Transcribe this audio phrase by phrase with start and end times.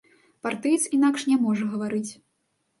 [0.47, 2.05] Партыец інакш не можа гаварыць.